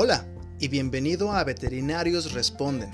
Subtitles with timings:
[0.00, 0.24] Hola
[0.60, 2.88] y bienvenido a Veterinarios Responden,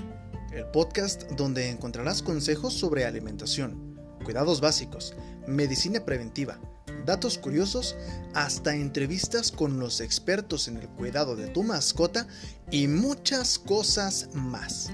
[0.51, 5.13] el podcast donde encontrarás consejos sobre alimentación, cuidados básicos,
[5.45, 6.59] medicina preventiva,
[7.05, 7.95] datos curiosos,
[8.33, 12.25] hasta entrevistas con los expertos en el cuidado de tu mascota
[12.71, 14.89] y muchas cosas más.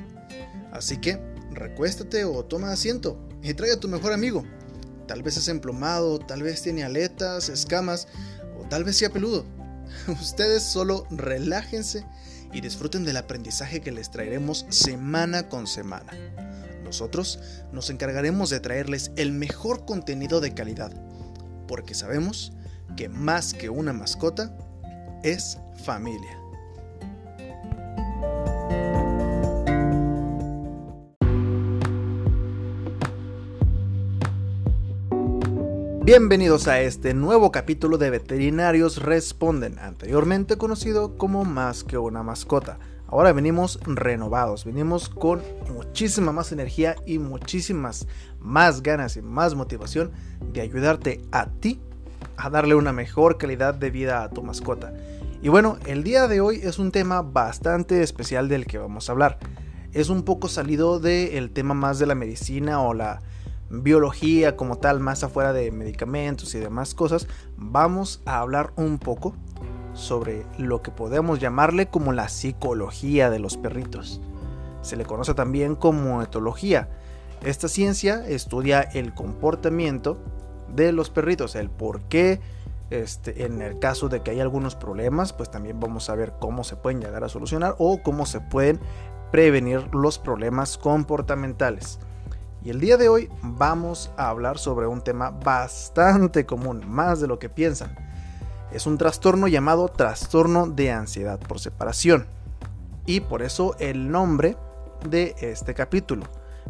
[0.74, 1.18] Así que
[1.54, 4.44] recuéstate o toma asiento y trae a tu mejor amigo.
[5.08, 8.10] Tal vez es emplumado, tal vez tiene aletas, escamas
[8.60, 9.46] o tal vez sea peludo.
[10.08, 12.06] Ustedes solo relájense
[12.54, 16.12] y disfruten del aprendizaje que les traeremos semana con semana.
[16.84, 17.40] Nosotros
[17.72, 20.92] nos encargaremos de traerles el mejor contenido de calidad,
[21.68, 22.52] porque sabemos
[22.98, 24.56] que más que una mascota
[25.24, 26.41] es familia.
[36.12, 42.80] Bienvenidos a este nuevo capítulo de Veterinarios Responden, anteriormente conocido como Más que una mascota.
[43.08, 45.42] Ahora venimos renovados, venimos con
[45.74, 48.10] muchísima más energía y muchísimas
[48.42, 50.12] más ganas y más motivación
[50.52, 51.80] de ayudarte a ti
[52.36, 54.94] a darle una mejor calidad de vida a tu mascota.
[55.42, 59.14] Y bueno, el día de hoy es un tema bastante especial del que vamos a
[59.14, 59.40] hablar.
[59.94, 63.22] Es un poco salido del tema más de la medicina o la
[63.72, 69.34] biología como tal, más afuera de medicamentos y demás cosas, vamos a hablar un poco
[69.94, 74.22] sobre lo que podemos llamarle como la psicología de los perritos.
[74.82, 76.90] Se le conoce también como etología.
[77.44, 80.18] Esta ciencia estudia el comportamiento
[80.74, 82.40] de los perritos, el por qué,
[82.90, 86.64] este, en el caso de que hay algunos problemas, pues también vamos a ver cómo
[86.64, 88.80] se pueden llegar a solucionar o cómo se pueden
[89.32, 92.00] prevenir los problemas comportamentales.
[92.64, 97.28] Y el día de hoy vamos a hablar sobre un tema bastante común, más de
[97.28, 97.96] lo que piensan.
[98.72, 102.28] Es un trastorno llamado trastorno de ansiedad por separación.
[103.08, 104.58] Y por eso el nombre
[105.10, 106.28] de este capítulo.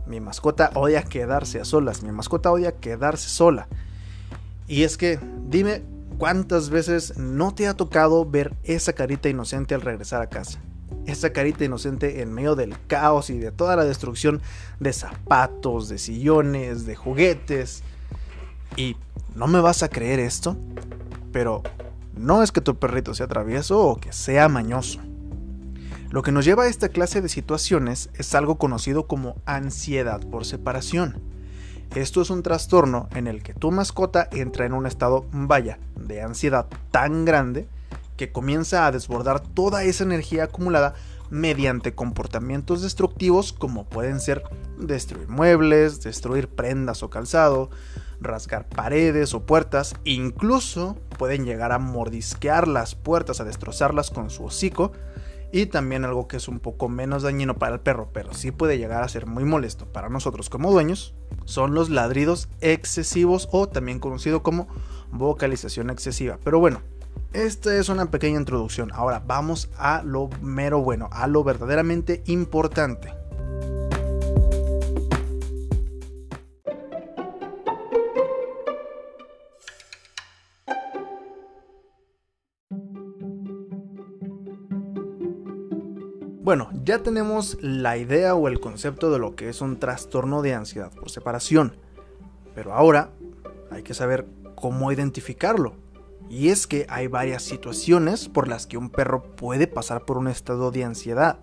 [0.08, 3.68] Mi mascota odia quedarse a solas, mi mascota odia quedarse sola.
[4.68, 5.84] Y es que, dime
[6.18, 10.60] cuántas veces no te ha tocado ver esa carita inocente al regresar a casa
[11.06, 14.42] esa carita inocente en medio del caos y de toda la destrucción
[14.80, 17.84] de zapatos, de sillones, de juguetes.
[18.76, 18.96] Y
[19.36, 20.58] no me vas a creer esto,
[21.32, 21.64] pero
[22.16, 25.00] no es que tu perrito sea travieso o que sea mañoso.
[26.10, 30.46] Lo que nos lleva a esta clase de situaciones es algo conocido como ansiedad por
[30.46, 31.22] separación.
[31.96, 36.22] Esto es un trastorno en el que tu mascota entra en un estado, vaya, de
[36.22, 37.68] ansiedad tan grande
[38.22, 40.94] que comienza a desbordar toda esa energía acumulada
[41.32, 44.44] mediante comportamientos destructivos como pueden ser
[44.78, 47.72] destruir muebles, destruir prendas o calzado,
[48.20, 54.46] rasgar paredes o puertas, incluso pueden llegar a mordisquear las puertas, a destrozarlas con su
[54.46, 54.92] hocico,
[55.52, 58.78] y también algo que es un poco menos dañino para el perro, pero sí puede
[58.78, 61.16] llegar a ser muy molesto para nosotros como dueños,
[61.46, 64.68] son los ladridos excesivos o también conocido como
[65.12, 66.38] vocalización excesiva.
[66.44, 66.82] Pero bueno,
[67.34, 68.92] esta es una pequeña introducción.
[68.94, 73.14] Ahora vamos a lo mero bueno, a lo verdaderamente importante.
[86.44, 90.54] Bueno, ya tenemos la idea o el concepto de lo que es un trastorno de
[90.54, 91.78] ansiedad por separación.
[92.54, 93.12] Pero ahora
[93.70, 94.26] hay que saber
[94.56, 95.76] cómo identificarlo.
[96.32, 100.30] Y es que hay varias situaciones por las que un perro puede pasar por un
[100.30, 101.40] estado de ansiedad.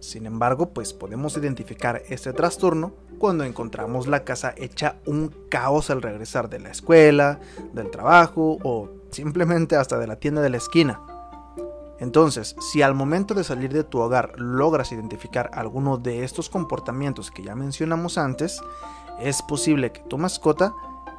[0.00, 6.02] Sin embargo, pues podemos identificar este trastorno cuando encontramos la casa hecha un caos al
[6.02, 7.38] regresar de la escuela,
[7.72, 11.00] del trabajo o simplemente hasta de la tienda de la esquina.
[12.00, 17.30] Entonces, si al momento de salir de tu hogar logras identificar alguno de estos comportamientos
[17.30, 18.60] que ya mencionamos antes,
[19.20, 20.74] es posible que tu mascota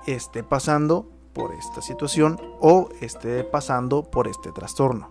[0.05, 1.07] esté pasando
[1.39, 5.09] por esta situación o esté pasando por este trastorno.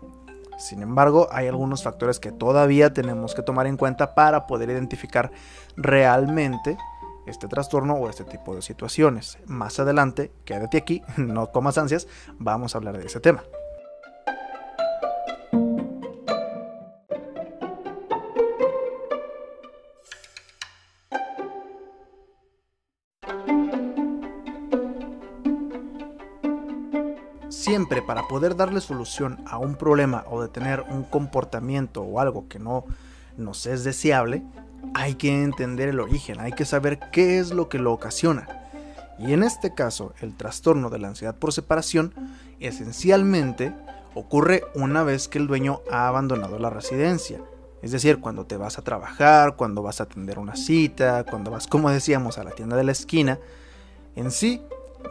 [0.59, 5.31] Sin embargo, hay algunos factores que todavía tenemos que tomar en cuenta para poder identificar
[5.75, 6.77] realmente
[7.25, 9.39] este trastorno o este tipo de situaciones.
[9.47, 12.07] Más adelante, quédate aquí, no comas ansias,
[12.39, 13.43] vamos a hablar de ese tema.
[27.69, 32.59] Siempre para poder darle solución a un problema o detener un comportamiento o algo que
[32.59, 32.87] no
[33.37, 34.43] nos es deseable,
[34.95, 38.49] hay que entender el origen, hay que saber qué es lo que lo ocasiona.
[39.19, 42.15] Y en este caso, el trastorno de la ansiedad por separación
[42.59, 43.75] esencialmente
[44.15, 47.39] ocurre una vez que el dueño ha abandonado la residencia.
[47.83, 51.67] Es decir, cuando te vas a trabajar, cuando vas a atender una cita, cuando vas,
[51.67, 53.39] como decíamos, a la tienda de la esquina.
[54.17, 54.63] En sí,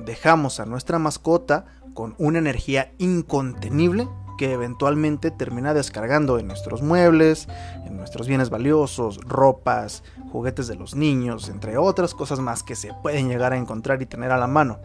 [0.06, 4.08] dejamos a nuestra mascota con una energía incontenible
[4.38, 7.48] que eventualmente termina descargando en nuestros muebles,
[7.88, 12.94] en nuestros bienes valiosos, ropas, juguetes de los niños, entre otras cosas más que se
[13.02, 14.78] pueden llegar a encontrar y tener a la mano.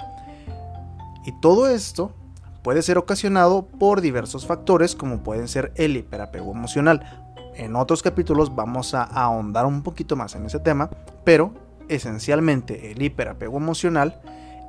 [1.27, 2.15] Y todo esto
[2.63, 7.29] puede ser ocasionado por diversos factores como pueden ser el hiperapego emocional.
[7.57, 10.89] En otros capítulos vamos a ahondar un poquito más en ese tema,
[11.25, 11.53] pero
[11.91, 14.19] esencialmente el hiperapego emocional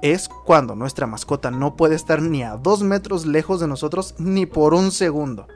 [0.03, 4.45] es cuando nuestra mascota no puede estar ni a dos metros lejos de nosotros ni
[4.45, 5.47] por un segundo.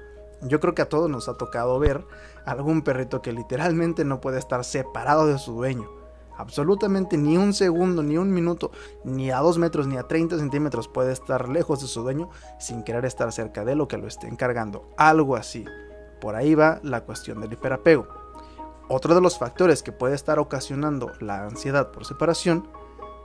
[0.41, 2.07] Yo creo que a todos nos ha tocado ver
[2.45, 5.89] algún perrito que literalmente no puede estar separado de su dueño.
[6.37, 8.71] Absolutamente ni un segundo, ni un minuto,
[9.03, 12.83] ni a dos metros, ni a 30 centímetros puede estar lejos de su dueño sin
[12.83, 14.87] querer estar cerca de lo que lo esté encargando.
[14.95, 15.65] Algo así.
[16.21, 18.07] Por ahí va la cuestión del hiperapego.
[18.87, 22.69] Otro de los factores que puede estar ocasionando la ansiedad por separación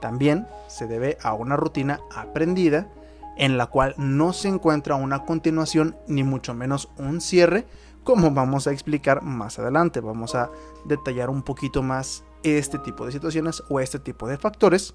[0.03, 2.89] también se debe a una rutina aprendida
[3.37, 7.65] en la cual no se encuentra una continuación ni mucho menos un cierre,
[8.03, 10.01] como vamos a explicar más adelante.
[10.01, 10.51] Vamos a
[10.83, 14.93] detallar un poquito más este tipo de situaciones o este tipo de factores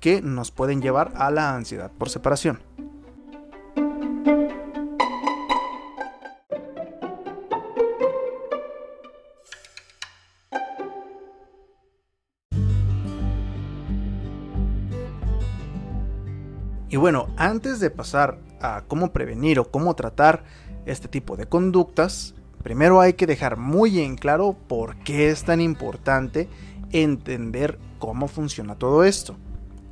[0.00, 2.58] que nos pueden llevar a la ansiedad por separación.
[16.90, 20.44] Y bueno, antes de pasar a cómo prevenir o cómo tratar
[20.86, 25.60] este tipo de conductas, primero hay que dejar muy en claro por qué es tan
[25.60, 26.48] importante
[26.90, 29.36] entender cómo funciona todo esto.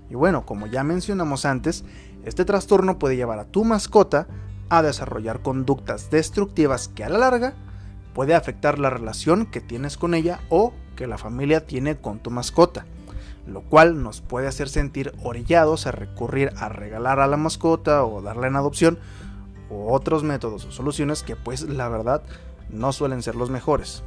[0.08, 1.84] Y bueno, como ya mencionamos antes,
[2.24, 4.26] este trastorno puede llevar a tu mascota
[4.70, 7.54] a desarrollar conductas destructivas que a la larga
[8.14, 12.30] puede afectar la relación que tienes con ella o que la familia tiene con tu
[12.30, 12.86] mascota
[13.46, 18.22] lo cual nos puede hacer sentir orillados a recurrir a regalar a la mascota o
[18.22, 18.98] darla en adopción
[19.70, 22.22] o otros métodos o soluciones que pues la verdad
[22.70, 24.02] no suelen ser los mejores.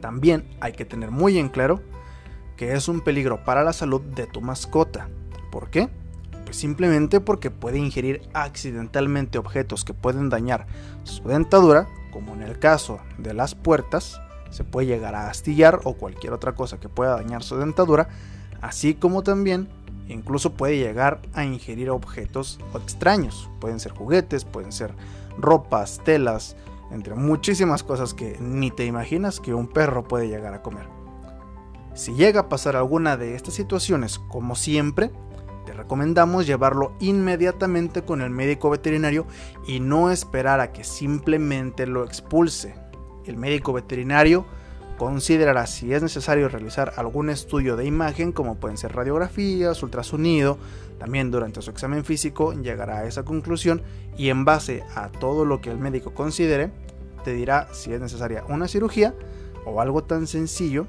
[0.00, 1.80] También hay que tener muy en claro
[2.56, 5.08] que es un peligro para la salud de tu mascota.
[5.50, 5.88] ¿Por qué?
[6.44, 10.66] Pues simplemente porque puede ingerir accidentalmente objetos que pueden dañar
[11.04, 15.94] su dentadura, como en el caso de las puertas, se puede llegar a astillar o
[15.94, 18.08] cualquier otra cosa que pueda dañar su dentadura,
[18.60, 19.68] así como también
[20.08, 24.94] incluso puede llegar a ingerir objetos extraños, pueden ser juguetes, pueden ser
[25.38, 26.56] ropas, telas,
[26.90, 30.86] entre muchísimas cosas que ni te imaginas que un perro puede llegar a comer.
[31.94, 35.10] Si llega a pasar alguna de estas situaciones, como siempre,
[35.66, 39.26] te recomendamos llevarlo inmediatamente con el médico veterinario
[39.66, 42.74] y no esperar a que simplemente lo expulse
[43.30, 44.46] el médico veterinario
[44.98, 50.58] considerará si es necesario realizar algún estudio de imagen, como pueden ser radiografías, ultrasonido,
[50.98, 53.80] también durante su examen físico llegará a esa conclusión
[54.16, 56.70] y en base a todo lo que el médico considere,
[57.22, 59.14] te dirá si es necesaria una cirugía
[59.64, 60.86] o algo tan sencillo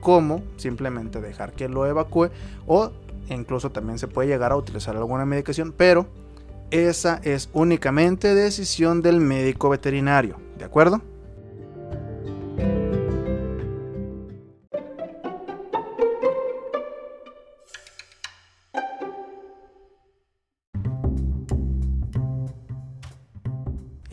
[0.00, 2.30] como simplemente dejar que lo evacúe
[2.66, 2.92] o
[3.28, 6.06] incluso también se puede llegar a utilizar alguna medicación, pero
[6.70, 11.02] esa es únicamente decisión del médico veterinario, ¿de acuerdo?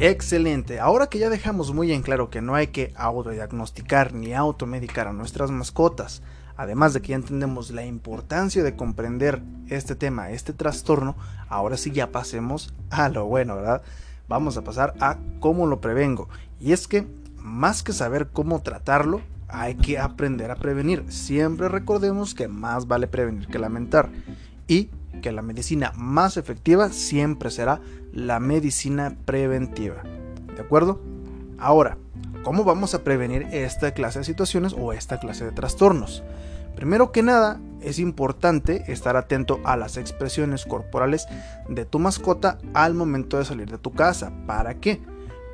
[0.04, 5.08] Excelente, ahora que ya dejamos muy en claro que no hay que autodiagnosticar ni automedicar
[5.08, 6.24] a nuestras mascotas,
[6.58, 11.16] además de que ya entendemos la importancia de comprender este tema, este trastorno,
[11.50, 13.84] ahora sí ya pasemos a lo bueno, ¿verdad?
[14.28, 16.30] Vamos a pasar a cómo lo prevengo.
[16.60, 17.06] Y es que
[17.38, 21.06] más que saber cómo tratarlo, hay que aprender a prevenir.
[21.10, 24.10] Siempre recordemos que más vale prevenir que lamentar.
[24.68, 24.90] Y
[25.22, 27.82] que la medicina más efectiva siempre será
[28.14, 30.04] la medicina preventiva.
[30.56, 31.02] ¿De acuerdo?
[31.58, 31.98] Ahora,
[32.44, 36.24] ¿cómo vamos a prevenir esta clase de situaciones o esta clase de trastornos?
[36.76, 41.28] Primero que nada, es importante estar atento a las expresiones corporales
[41.68, 44.32] de tu mascota al momento de salir de tu casa.
[44.48, 45.02] ¿Para qué?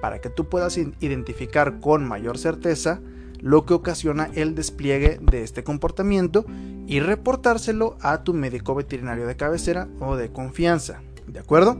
[0.01, 2.99] Para que tú puedas identificar con mayor certeza
[3.39, 6.45] lo que ocasiona el despliegue de este comportamiento
[6.87, 11.01] y reportárselo a tu médico veterinario de cabecera o de confianza.
[11.27, 11.77] ¿De acuerdo?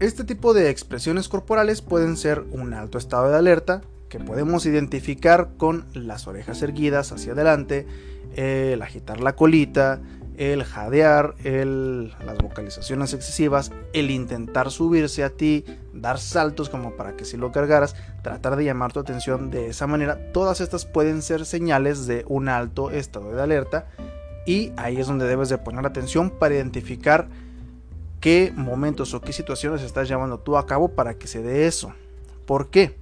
[0.00, 5.50] Este tipo de expresiones corporales pueden ser un alto estado de alerta que podemos identificar
[5.56, 7.86] con las orejas erguidas hacia adelante,
[8.34, 10.00] el agitar la colita,
[10.36, 17.16] el jadear, el, las vocalizaciones excesivas, el intentar subirse a ti, dar saltos como para
[17.16, 21.22] que si lo cargaras, tratar de llamar tu atención de esa manera, todas estas pueden
[21.22, 23.86] ser señales de un alto estado de alerta
[24.46, 27.28] y ahí es donde debes de poner atención para identificar
[28.20, 31.92] qué momentos o qué situaciones estás llevando tú a cabo para que se dé eso.
[32.46, 32.96] ¿Por qué?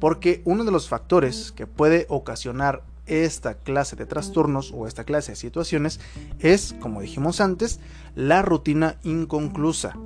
[0.00, 5.32] Porque uno de los factores que puede ocasionar esta clase de trastornos o esta clase
[5.32, 6.00] de situaciones
[6.40, 7.80] es, como dijimos antes,
[8.14, 9.96] la rutina inconclusa.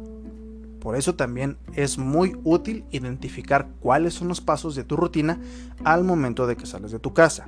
[0.80, 5.40] Por eso también es muy útil identificar cuáles son los pasos de tu rutina
[5.84, 7.46] al momento de que sales de tu casa.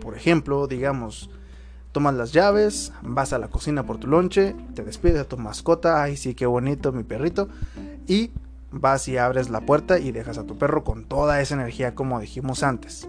[0.00, 1.30] Por ejemplo, digamos,
[1.92, 6.02] tomas las llaves, vas a la cocina por tu lonche, te despides de tu mascota,
[6.02, 7.48] ay sí, qué bonito mi perrito,
[8.06, 8.30] y
[8.70, 12.20] vas y abres la puerta y dejas a tu perro con toda esa energía como
[12.20, 13.08] dijimos antes.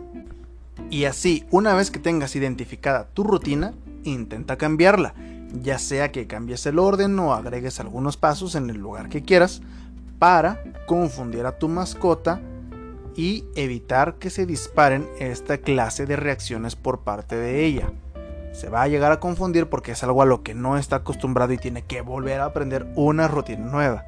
[0.89, 3.73] Y así, una vez que tengas identificada tu rutina,
[4.03, 5.13] intenta cambiarla,
[5.61, 9.61] ya sea que cambies el orden o agregues algunos pasos en el lugar que quieras
[10.17, 12.41] para confundir a tu mascota
[13.15, 17.91] y evitar que se disparen esta clase de reacciones por parte de ella.
[18.51, 21.53] Se va a llegar a confundir porque es algo a lo que no está acostumbrado
[21.53, 24.05] y tiene que volver a aprender una rutina nueva.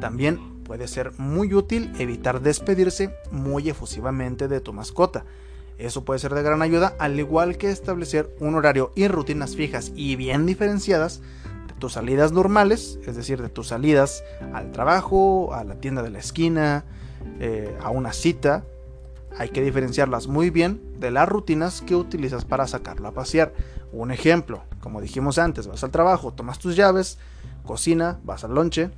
[0.00, 5.24] También puede ser muy útil evitar despedirse muy efusivamente de tu mascota,
[5.78, 9.92] eso puede ser de gran ayuda, al igual que establecer un horario y rutinas fijas
[9.94, 11.20] y bien diferenciadas
[11.66, 16.10] de tus salidas normales, es decir, de tus salidas al trabajo, a la tienda de
[16.10, 16.84] la esquina,
[17.40, 18.64] eh, a una cita.
[19.36, 23.52] Hay que diferenciarlas muy bien de las rutinas que utilizas para sacarlo a pasear.
[23.92, 27.18] Un ejemplo, como dijimos antes, vas al trabajo, tomas tus llaves,
[27.64, 28.90] cocina, vas al lonche,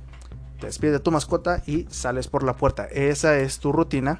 [0.59, 2.85] te despides de tu mascota y sales por la puerta.
[2.85, 4.19] Esa es tu rutina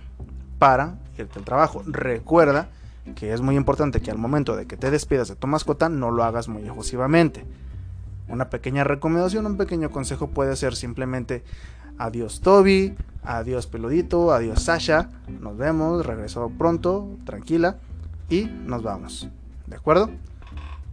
[0.59, 1.83] para irte al trabajo.
[1.85, 2.69] Recuerda
[3.15, 6.11] que es muy importante que al momento de que te despidas de tu mascota no
[6.11, 7.45] lo hagas muy efusivamente.
[8.27, 11.43] Una pequeña recomendación, un pequeño consejo puede ser simplemente
[11.97, 17.77] adiós Toby, adiós Peludito, adiós Sasha, nos vemos, regreso pronto, tranquila
[18.29, 19.29] y nos vamos.
[19.65, 20.09] ¿De acuerdo?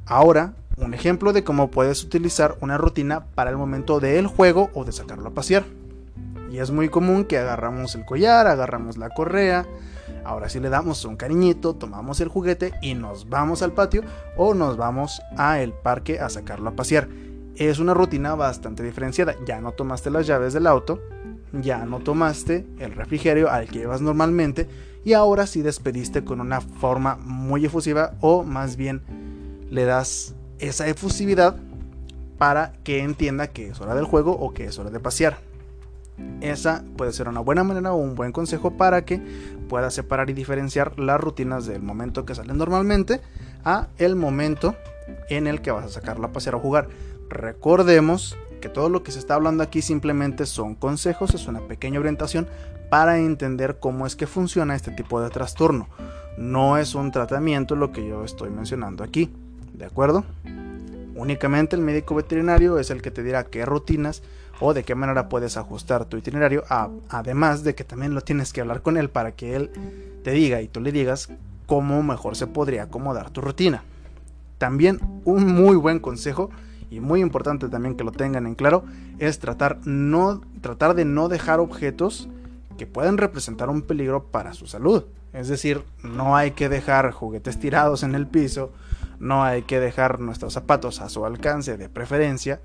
[0.06, 4.84] Ahora, un ejemplo de cómo puedes utilizar una rutina para el momento del juego o
[4.84, 5.64] de sacarlo a pasear.
[6.50, 9.66] Y es muy común que agarramos el collar, agarramos la correa,
[10.24, 14.02] ahora sí le damos un cariñito, tomamos el juguete y nos vamos al patio
[14.36, 17.08] o nos vamos al parque a sacarlo a pasear.
[17.56, 19.36] Es una rutina bastante diferenciada.
[19.46, 21.00] Ya no tomaste las llaves del auto,
[21.52, 24.68] ya no tomaste el refrigerio al que llevas normalmente
[25.04, 29.02] y ahora sí despediste con una forma muy efusiva o más bien
[29.70, 31.56] le das esa efusividad
[32.38, 35.38] para que entienda que es hora del juego o que es hora de pasear.
[36.40, 39.20] Esa puede ser una buena manera o un buen consejo para que
[39.68, 43.20] puedas separar y diferenciar las rutinas del momento que salen normalmente
[43.64, 44.76] a el momento
[45.28, 46.88] en el que vas a sacarla a pasear o jugar.
[47.28, 52.00] Recordemos que todo lo que se está hablando aquí simplemente son consejos, es una pequeña
[52.00, 52.48] orientación
[52.90, 55.88] para entender cómo es que funciona este tipo de trastorno.
[56.38, 59.30] No es un tratamiento lo que yo estoy mencionando aquí,
[59.74, 60.24] ¿de acuerdo?
[61.14, 64.22] Únicamente el médico veterinario es el que te dirá qué rutinas
[64.60, 66.64] o de qué manera puedes ajustar tu itinerario,
[67.08, 69.70] además de que también lo tienes que hablar con él para que él
[70.22, 71.28] te diga y tú le digas
[71.66, 73.84] cómo mejor se podría acomodar tu rutina.
[74.58, 76.50] También un muy buen consejo
[76.94, 78.84] y muy importante también que lo tengan en claro
[79.18, 82.28] es tratar, no, tratar de no dejar objetos
[82.78, 85.04] que pueden representar un peligro para su salud.
[85.32, 88.70] Es decir, no hay que dejar juguetes tirados en el piso,
[89.18, 92.60] no hay que dejar nuestros zapatos a su alcance de preferencia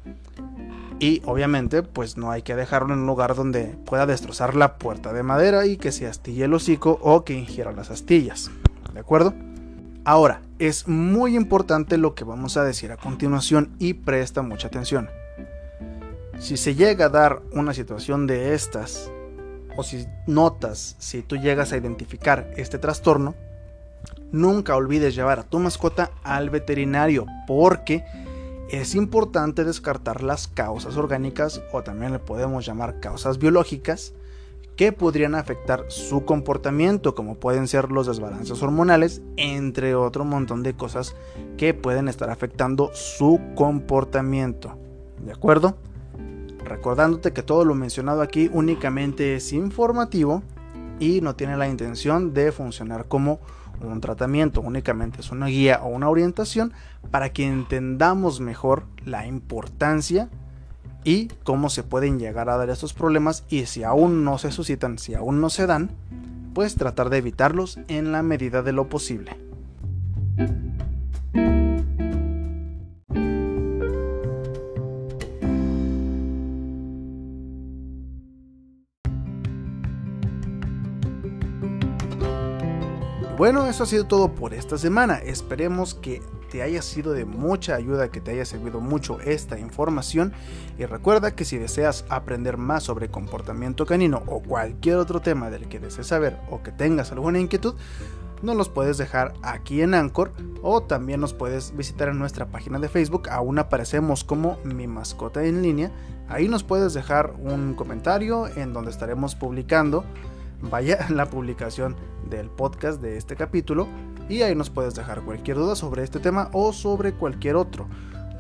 [1.00, 5.14] y obviamente, pues no hay que dejarlo en un lugar donde pueda destrozar la puerta
[5.14, 8.52] de madera y que se astille el hocico o que ingiera las astillas.
[8.94, 9.34] ¿De acuerdo?
[10.10, 15.08] Ahora, es muy importante lo que vamos a decir a continuación y presta mucha atención.
[16.40, 19.12] Si se llega a dar una situación de estas,
[19.78, 23.36] o si notas, si tú llegas a identificar este trastorno,
[24.32, 28.04] nunca olvides llevar a tu mascota al veterinario porque
[28.72, 34.14] es importante descartar las causas orgánicas o también le podemos llamar causas biológicas
[34.80, 40.74] que podrían afectar su comportamiento, como pueden ser los desbalances hormonales, entre otro montón de
[40.74, 41.18] cosas
[41.58, 44.78] que pueden estar afectando su comportamiento.
[45.22, 45.76] ¿De acuerdo?
[46.64, 50.44] Recordándote que todo lo mencionado aquí únicamente es informativo
[50.98, 53.42] y no tiene la intención de funcionar como
[53.82, 56.72] un tratamiento, únicamente es una guía o una orientación
[57.12, 60.30] para que entendamos mejor la importancia
[61.04, 65.00] y cómo se pueden llegar a dar estos problemas y si aún no se suscitan,
[65.00, 65.92] si aún no se dan,
[66.54, 69.38] pues tratar de evitarlos en la medida de lo posible.
[83.40, 85.16] Bueno, eso ha sido todo por esta semana.
[85.16, 90.34] Esperemos que te haya sido de mucha ayuda, que te haya servido mucho esta información.
[90.78, 95.70] Y recuerda que si deseas aprender más sobre comportamiento canino o cualquier otro tema del
[95.70, 97.76] que desees saber o que tengas alguna inquietud,
[98.42, 102.78] nos los puedes dejar aquí en Anchor o también nos puedes visitar en nuestra página
[102.78, 103.30] de Facebook.
[103.30, 105.94] Aún aparecemos como mi mascota en línea.
[106.28, 110.04] Ahí nos puedes dejar un comentario en donde estaremos publicando
[110.62, 111.96] vaya la publicación
[112.30, 113.88] del podcast de este capítulo
[114.28, 117.88] y ahí nos puedes dejar cualquier duda sobre este tema o sobre cualquier otro.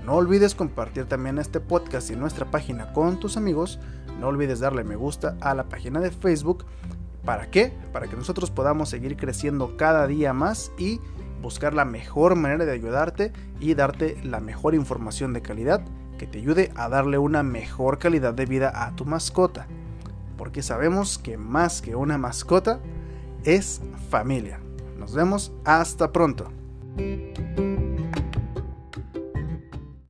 [0.05, 3.79] No olvides compartir también este podcast y nuestra página con tus amigos.
[4.19, 6.65] No olvides darle me gusta a la página de Facebook.
[7.25, 7.73] ¿Para qué?
[7.91, 10.99] Para que nosotros podamos seguir creciendo cada día más y
[11.41, 15.81] buscar la mejor manera de ayudarte y darte la mejor información de calidad
[16.17, 19.67] que te ayude a darle una mejor calidad de vida a tu mascota
[20.39, 22.79] porque sabemos que más que una mascota
[23.43, 24.61] es familia.
[24.97, 26.49] Nos vemos hasta pronto.